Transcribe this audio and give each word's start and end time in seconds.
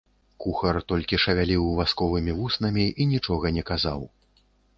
Кухар 0.43 0.77
толькі 0.91 1.19
шавяліў 1.25 1.67
васковымі 1.81 2.31
вуснамі 2.39 2.85
і 2.91 3.03
нічога 3.13 3.47
не 3.61 3.67
казаў. 3.71 3.99